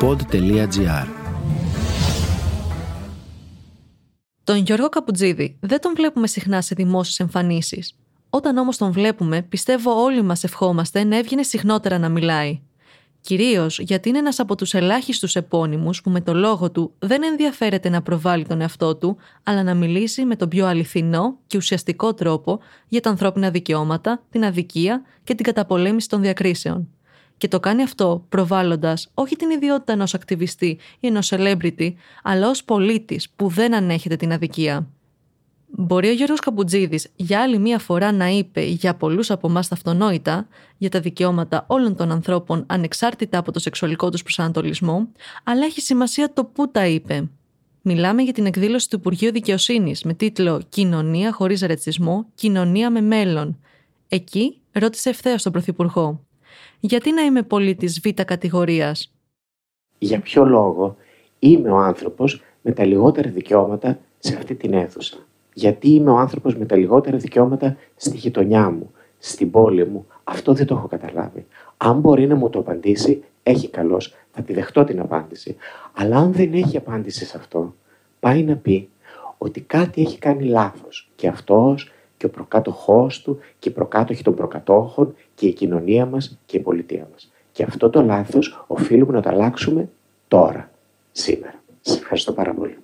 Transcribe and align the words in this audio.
pod.gr 0.00 1.06
Τον 4.44 4.56
Γιώργο 4.56 4.88
Καπουτζίδη 4.88 5.56
δεν 5.60 5.80
τον 5.80 5.92
βλέπουμε 5.96 6.26
συχνά 6.26 6.60
σε 6.60 6.74
δημόσιες 6.74 7.20
εμφανίσεις. 7.20 7.94
Όταν 8.30 8.56
όμως 8.56 8.76
τον 8.76 8.92
βλέπουμε, 8.92 9.42
πιστεύω 9.42 10.02
όλοι 10.02 10.22
μας 10.22 10.44
ευχόμαστε 10.44 11.04
να 11.04 11.16
έβγαινε 11.16 11.42
συχνότερα 11.42 11.98
να 11.98 12.08
μιλάει. 12.08 12.60
Κυρίως 13.20 13.78
γιατί 13.78 14.08
είναι 14.08 14.18
ένας 14.18 14.38
από 14.38 14.54
τους 14.54 14.74
ελάχιστους 14.74 15.36
επώνυμους 15.36 16.02
που 16.02 16.10
με 16.10 16.20
το 16.20 16.34
λόγο 16.34 16.70
του 16.70 16.92
δεν 16.98 17.22
ενδιαφέρεται 17.22 17.88
να 17.88 18.02
προβάλλει 18.02 18.46
τον 18.46 18.60
εαυτό 18.60 18.96
του, 18.96 19.16
αλλά 19.42 19.62
να 19.62 19.74
μιλήσει 19.74 20.24
με 20.24 20.36
τον 20.36 20.48
πιο 20.48 20.66
αληθινό 20.66 21.38
και 21.46 21.56
ουσιαστικό 21.56 22.14
τρόπο 22.14 22.60
για 22.88 23.00
τα 23.00 23.10
ανθρώπινα 23.10 23.50
δικαιώματα, 23.50 24.22
την 24.30 24.44
αδικία 24.44 25.02
και 25.24 25.34
την 25.34 25.44
καταπολέμηση 25.44 26.08
των 26.08 26.20
διακρίσεων. 26.20 26.88
Και 27.40 27.48
το 27.48 27.60
κάνει 27.60 27.82
αυτό 27.82 28.24
προβάλλοντας 28.28 29.10
όχι 29.14 29.36
την 29.36 29.50
ιδιότητα 29.50 29.92
ενός 29.92 30.14
ακτιβιστή 30.14 30.78
ή 31.00 31.06
ενός 31.06 31.32
celebrity, 31.34 31.92
αλλά 32.22 32.48
ως 32.48 32.64
πολίτης 32.64 33.30
που 33.36 33.48
δεν 33.48 33.74
ανέχεται 33.74 34.16
την 34.16 34.32
αδικία. 34.32 34.88
Μπορεί 35.66 36.08
ο 36.08 36.12
Γιώργος 36.12 36.40
Καμπουτζίδης 36.40 37.08
για 37.16 37.40
άλλη 37.42 37.58
μία 37.58 37.78
φορά 37.78 38.12
να 38.12 38.28
είπε 38.28 38.60
για 38.60 38.94
πολλούς 38.94 39.30
από 39.30 39.48
εμάς 39.48 39.68
τα 39.68 39.74
αυτονόητα 39.74 40.48
για 40.76 40.88
τα 40.88 41.00
δικαιώματα 41.00 41.64
όλων 41.66 41.96
των 41.96 42.10
ανθρώπων 42.10 42.64
ανεξάρτητα 42.66 43.38
από 43.38 43.52
το 43.52 43.58
σεξουαλικό 43.58 44.10
τους 44.10 44.22
προσανατολισμό, 44.22 45.08
αλλά 45.44 45.64
έχει 45.64 45.80
σημασία 45.80 46.32
το 46.32 46.44
πού 46.44 46.70
τα 46.70 46.86
είπε. 46.86 47.28
Μιλάμε 47.82 48.22
για 48.22 48.32
την 48.32 48.46
εκδήλωση 48.46 48.90
του 48.90 48.96
Υπουργείου 48.96 49.32
Δικαιοσύνης 49.32 50.02
με 50.02 50.14
τίτλο 50.14 50.62
Κοινωνία 50.68 51.32
χωρίς 51.32 51.60
ρετσισμό, 51.60 52.26
κοινωνία 52.34 52.90
με 52.90 53.00
μέλλον. 53.00 53.58
Εκεί 54.08 54.60
ρώτησε 54.72 55.08
ευθέως 55.08 55.42
τον 55.42 55.52
Πρωθυπουργό. 55.52 56.24
Γιατί 56.80 57.12
να 57.12 57.22
είμαι 57.22 57.42
πολίτη 57.42 57.86
Β 57.86 58.22
κατηγορίας; 58.24 59.12
Για 59.98 60.20
ποιο 60.20 60.44
λόγο 60.44 60.96
είμαι 61.38 61.70
ο 61.70 61.76
άνθρωπος 61.76 62.42
με 62.62 62.72
τα 62.72 62.84
λιγότερα 62.84 63.30
δικαιώματα 63.30 63.98
σε 64.18 64.36
αυτή 64.36 64.54
την 64.54 64.72
αίθουσα; 64.72 65.16
Γιατί 65.54 65.88
είμαι 65.88 66.10
ο 66.10 66.16
άνθρωπος 66.16 66.56
με 66.56 66.64
τα 66.64 66.76
λιγότερα 66.76 67.16
δικαιώματα 67.16 67.76
στη 67.96 68.16
γειτονιά 68.16 68.70
μου, 68.70 68.90
στην 69.18 69.50
πόλη 69.50 69.86
μου; 69.86 70.06
Αυτό 70.24 70.52
δεν 70.52 70.66
το 70.66 70.74
έχω 70.74 70.86
καταλάβει. 70.86 71.46
Αν 71.76 71.98
μπορεί 72.00 72.26
να 72.26 72.34
μου 72.34 72.50
το 72.50 72.58
απαντήσει, 72.58 73.24
έχει 73.42 73.68
καλώς, 73.68 74.14
θα 74.30 74.42
τη 74.42 74.52
δεχτώ 74.52 74.84
την 74.84 75.00
απάντηση. 75.00 75.56
Αλλά 75.92 76.16
αν 76.16 76.32
δεν 76.32 76.52
έχει 76.54 76.76
απάντηση 76.76 77.24
σε 77.24 77.36
αυτό, 77.36 77.74
πάει 78.20 78.42
να 78.42 78.56
πει 78.56 78.88
ότι 79.38 79.60
κάτι 79.60 80.00
έχει 80.00 80.18
κάνει 80.18 80.44
λάθος. 80.44 81.10
Και 81.16 81.28
αυτός 81.28 81.92
και 82.20 82.26
ο 82.26 82.28
προκάτοχός 82.28 83.22
του 83.22 83.38
και 83.58 83.68
οι 83.68 83.72
προκάτοχοι 83.72 84.22
των 84.22 84.34
προκατόχων 84.34 85.14
και 85.34 85.46
η 85.46 85.52
κοινωνία 85.52 86.06
μας 86.06 86.38
και 86.46 86.56
η 86.56 86.60
πολιτεία 86.60 87.08
μας. 87.12 87.30
Και 87.52 87.62
αυτό 87.62 87.90
το 87.90 88.02
λάθος 88.02 88.64
οφείλουμε 88.66 89.12
να 89.12 89.20
το 89.20 89.28
αλλάξουμε 89.28 89.88
τώρα, 90.28 90.70
σήμερα. 91.12 91.62
Σας 91.80 91.96
ευχαριστώ 91.96 92.32
πάρα 92.32 92.54
πολύ. 92.54 92.78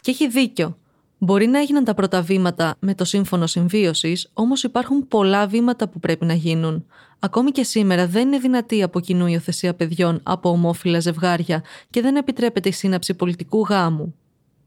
Και 0.00 0.10
έχει 0.10 0.28
δίκιο. 0.28 0.76
Μπορεί 1.18 1.46
να 1.46 1.58
έγιναν 1.58 1.84
τα 1.84 1.94
πρώτα 1.94 2.22
βήματα 2.22 2.74
με 2.78 2.94
το 2.94 3.04
σύμφωνο 3.04 3.46
συμβίωσης, 3.46 4.30
όμως 4.32 4.62
υπάρχουν 4.62 5.08
πολλά 5.08 5.46
βήματα 5.46 5.88
που 5.88 6.00
πρέπει 6.00 6.24
να 6.24 6.34
γίνουν. 6.34 6.86
Ακόμη 7.18 7.50
και 7.50 7.62
σήμερα 7.64 8.06
δεν 8.06 8.26
είναι 8.26 8.38
δυνατή 8.38 8.82
από 8.82 9.00
κοινού 9.00 9.26
υιοθεσία 9.26 9.74
παιδιών 9.74 10.20
από 10.22 10.48
ομόφυλα 10.48 11.00
ζευγάρια 11.00 11.64
και 11.90 12.00
δεν 12.00 12.16
επιτρέπεται 12.16 12.68
η 12.68 12.72
σύναψη 12.72 13.14
πολιτικού 13.14 13.60
γάμου. 13.60 14.14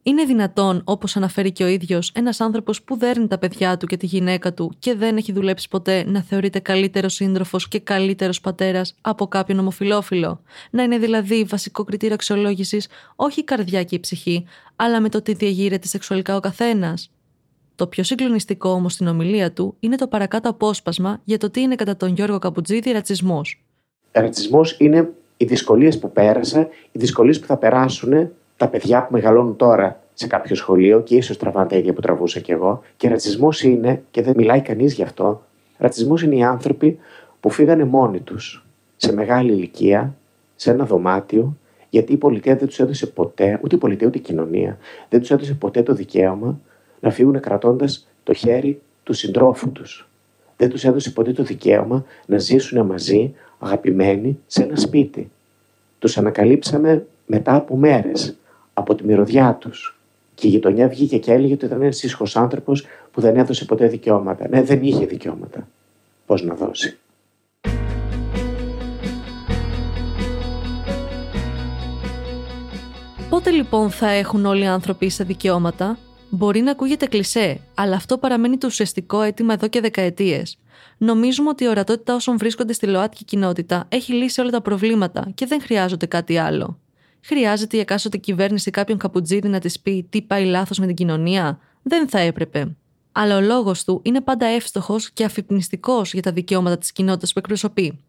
Είναι 0.05 0.23
δυνατόν, 0.23 0.81
όπως 0.83 1.15
αναφέρει 1.15 1.51
και 1.51 1.63
ο 1.63 1.67
ίδιος, 1.67 2.11
ένας 2.15 2.41
άνθρωπος 2.41 2.81
που 2.81 2.97
δέρνει 2.97 3.27
τα 3.27 3.37
παιδιά 3.37 3.77
του 3.77 3.85
και 3.87 3.97
τη 3.97 4.05
γυναίκα 4.05 4.53
του 4.53 4.71
και 4.79 4.95
δεν 4.95 5.17
έχει 5.17 5.31
δουλέψει 5.31 5.69
ποτέ 5.69 6.03
να 6.07 6.21
θεωρείται 6.21 6.59
καλύτερος 6.59 7.13
σύντροφος 7.13 7.67
και 7.67 7.79
καλύτερος 7.79 8.41
πατέρας 8.41 8.95
από 9.01 9.27
κάποιον 9.27 9.59
ομοφυλόφιλο; 9.59 10.41
Να 10.69 10.83
είναι 10.83 10.97
δηλαδή 10.97 11.43
βασικό 11.43 11.83
κριτήριο 11.83 12.13
αξιολόγησης 12.13 12.87
όχι 13.15 13.39
η 13.39 13.43
καρδιά 13.43 13.83
και 13.83 13.95
η 13.95 13.99
ψυχή, 13.99 14.45
αλλά 14.75 15.01
με 15.01 15.09
το 15.09 15.21
τι 15.21 15.33
διαγείρεται 15.33 15.87
σεξουαλικά 15.87 16.35
ο 16.35 16.39
καθένας; 16.39 17.11
Το 17.75 17.87
πιο 17.87 18.03
συγκλονιστικό 18.03 18.69
όμως 18.69 18.93
στην 18.93 19.07
ομιλία 19.07 19.51
του 19.53 19.75
είναι 19.79 19.95
το 19.95 20.07
παρακάτω 20.07 20.49
απόσπασμα 20.49 21.21
για 21.23 21.37
το 21.37 21.49
τι 21.49 21.61
είναι 21.61 21.75
κατά 21.75 21.95
τον 21.95 22.13
Γιώργο 22.13 22.39
Καπουτζίδη 22.39 22.91
ρατσισμός. 22.91 23.63
Ρατσισμός 24.11 24.75
είναι 24.79 25.13
οι 25.37 25.45
δυσκολίες 25.45 25.99
που 25.99 26.11
πέρασα, 26.11 26.67
οι 26.91 26.99
δυσκολίες 26.99 27.39
που 27.39 27.47
θα 27.47 27.57
περάσουν 27.57 28.31
τα 28.57 28.67
παιδιά 28.67 29.05
που 29.05 29.13
μεγαλώνουν 29.13 29.55
τώρα 29.55 30.03
σε 30.13 30.27
κάποιο 30.27 30.55
σχολείο 30.55 31.01
και 31.01 31.15
ίσως 31.15 31.37
τραβάνε 31.37 31.67
τα 31.67 31.75
ίδια 31.75 31.93
που 31.93 32.01
τραβούσα 32.01 32.39
κι 32.39 32.51
εγώ. 32.51 32.81
Και 32.97 33.09
ρατσισμός 33.09 33.63
είναι, 33.63 34.03
και 34.11 34.21
δεν 34.21 34.33
μιλάει 34.37 34.61
κανείς 34.61 34.93
γι' 34.93 35.03
αυτό, 35.03 35.43
ρατσισμός 35.77 36.23
είναι 36.23 36.35
οι 36.35 36.43
άνθρωποι 36.43 36.99
που 37.39 37.49
φύγανε 37.49 37.83
μόνοι 37.85 38.19
τους 38.19 38.65
σε 38.97 39.13
μεγάλη 39.13 39.51
ηλικία, 39.51 40.15
σε 40.55 40.71
ένα 40.71 40.85
δωμάτιο, 40.85 41.57
γιατί 41.89 42.13
η 42.13 42.17
πολιτεία 42.17 42.55
δεν 42.55 42.67
τους 42.67 42.79
έδωσε 42.79 43.07
ποτέ, 43.07 43.59
ούτε 43.63 43.75
η 43.75 43.77
πολιτεία 43.77 44.07
ούτε 44.07 44.17
η 44.17 44.21
κοινωνία, 44.21 44.77
δεν 45.09 45.19
τους 45.19 45.31
έδωσε 45.31 45.53
ποτέ 45.53 45.83
το 45.83 45.93
δικαίωμα 45.93 46.59
να 46.99 47.09
φύγουν 47.09 47.39
κρατώντας 47.39 48.07
το 48.23 48.33
χέρι 48.33 48.81
του 49.03 49.13
συντρόφου 49.13 49.71
τους. 49.71 50.07
Δεν 50.57 50.69
τους 50.69 50.83
έδωσε 50.83 51.11
ποτέ 51.11 51.31
το 51.31 51.43
δικαίωμα 51.43 52.05
να 52.25 52.37
ζήσουν 52.37 52.85
μαζί, 52.85 53.33
αγαπημένοι, 53.59 54.39
σε 54.47 54.63
ένα 54.63 54.75
σπίτι. 54.75 55.31
Τους 55.99 56.17
ανακαλύψαμε 56.17 57.05
μετά 57.25 57.55
από 57.55 57.75
μέρες 57.75 58.37
από 58.73 58.95
τη 58.95 59.05
μυρωδιά 59.05 59.57
τους. 59.59 59.97
Και 60.35 60.47
η 60.47 60.49
γειτονιά 60.49 60.87
βγήκε 60.87 61.17
και 61.17 61.31
έλεγε 61.31 61.53
ότι 61.53 61.65
ήταν 61.65 61.81
ένα 61.81 61.89
ήσυχο 61.89 62.25
άνθρωπος 62.33 62.85
που 63.11 63.21
δεν 63.21 63.37
έδωσε 63.37 63.65
ποτέ 63.65 63.87
δικαιώματα. 63.87 64.47
Ναι, 64.49 64.63
δεν 64.63 64.83
είχε 64.83 65.05
δικαιώματα. 65.05 65.67
Πώς 66.25 66.43
να 66.43 66.53
δώσει. 66.53 66.97
Πότε 73.29 73.49
λοιπόν 73.49 73.89
θα 73.89 74.09
έχουν 74.09 74.45
όλοι 74.45 74.63
οι 74.63 74.67
άνθρωποι 74.67 75.09
σε 75.09 75.23
δικαιώματα, 75.23 75.97
Μπορεί 76.35 76.61
να 76.61 76.71
ακούγεται 76.71 77.05
κλισέ, 77.05 77.59
αλλά 77.73 77.95
αυτό 77.95 78.17
παραμένει 78.17 78.57
το 78.57 78.67
ουσιαστικό 78.67 79.21
αίτημα 79.21 79.53
εδώ 79.53 79.67
και 79.67 79.81
δεκαετίες. 79.81 80.57
Νομίζουμε 80.97 81.49
ότι 81.49 81.63
η 81.63 81.67
ορατότητα 81.67 82.15
όσων 82.15 82.37
βρίσκονται 82.37 82.73
στη 82.73 82.87
ΛΟΑΤΚΙ 82.87 83.23
κοινότητα 83.23 83.85
έχει 83.89 84.13
λύσει 84.13 84.41
όλα 84.41 84.49
τα 84.49 84.61
προβλήματα 84.61 85.31
και 85.35 85.45
δεν 85.45 85.61
χρειάζονται 85.61 86.05
κάτι 86.05 86.37
άλλο. 86.37 86.79
Χρειάζεται 87.25 87.77
η 87.77 87.79
εκάστοτε 87.79 88.17
κυβέρνηση 88.17 88.71
κάποιον 88.71 88.97
καπουτζίδι 88.97 89.47
να 89.47 89.59
της 89.59 89.79
πει 89.79 90.07
τι 90.09 90.21
πάει 90.21 90.45
λάθος 90.45 90.79
με 90.79 90.85
την 90.85 90.95
κοινωνία. 90.95 91.59
Δεν 91.81 92.09
θα 92.09 92.19
έπρεπε. 92.19 92.75
Αλλά 93.11 93.37
ο 93.37 93.41
λόγος 93.41 93.83
του 93.83 93.99
είναι 94.03 94.21
πάντα 94.21 94.45
εύστοχος 94.45 95.11
και 95.11 95.23
αφυπνιστικός 95.23 96.13
για 96.13 96.21
τα 96.21 96.31
δικαιώματα 96.31 96.77
της 96.77 96.91
κοινότητας 96.91 97.33
που 97.33 97.39
εκπροσωπεί. 97.39 97.99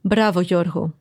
Μπράβο, 0.00 0.40
Γιώργο. 0.40 0.94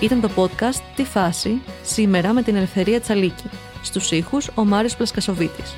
Ήταν 0.00 0.20
το 0.20 0.30
podcast 0.36 0.82
«Τι 0.96 1.04
φάση» 1.04 1.60
σήμερα 1.82 2.32
με 2.32 2.42
την 2.42 2.56
Ελευθερία 2.56 3.00
Τσαλίκη. 3.00 3.48
Στους 3.82 4.10
ήχους 4.10 4.50
ο 4.54 4.64
Μάριος 4.64 4.96
Πλασκασοβίτης. 4.96 5.76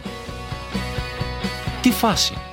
«Τι 1.83 1.91
φάση» 1.91 2.46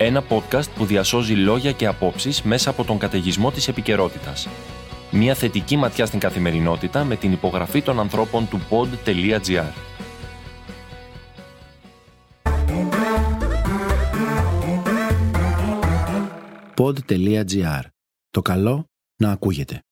Ένα 0.00 0.24
podcast 0.28 0.70
που 0.76 0.84
διασώζει 0.84 1.34
λόγια 1.34 1.72
και 1.72 1.86
απόψεις 1.86 2.42
μέσα 2.42 2.70
από 2.70 2.84
τον 2.84 2.98
καταιγισμό 2.98 3.50
της 3.50 3.68
επικαιρότητας. 3.68 4.48
Μια 5.10 5.34
θετική 5.34 5.76
ματιά 5.76 6.06
στην 6.06 6.18
καθημερινότητα 6.18 7.04
με 7.04 7.16
την 7.16 7.32
υπογραφή 7.32 7.82
των 7.82 8.00
ανθρώπων 8.00 8.48
του 8.48 8.60
pod.gr. 8.70 9.72
Pod.gr. 16.76 17.82
Το 18.30 18.42
καλό 18.42 18.84
να 19.16 19.30
ακούγεται. 19.30 19.82